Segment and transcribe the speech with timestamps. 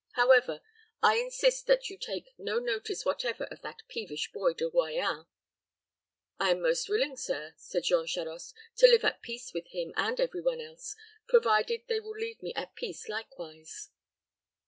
[0.13, 0.61] However,
[1.03, 5.27] I must insist that you take no notice whatever of that peevish boy, De Royans."
[6.39, 10.19] "I am most willing, sir," said Jean Charost, "to live at peace with him and
[10.19, 10.95] every one else,
[11.27, 13.91] provided they will leave me at peace likewise.